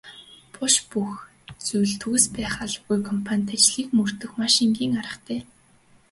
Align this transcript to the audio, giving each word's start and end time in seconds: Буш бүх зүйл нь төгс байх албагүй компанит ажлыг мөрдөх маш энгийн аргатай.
Буш 0.53 0.75
бүх 0.89 1.11
зүйл 1.65 1.91
нь 1.95 1.99
төгс 2.01 2.25
байх 2.35 2.53
албагүй 2.65 2.99
компанит 3.09 3.49
ажлыг 3.55 3.89
мөрдөх 3.97 4.31
маш 4.39 4.55
энгийн 4.65 4.93
аргатай. 5.01 5.39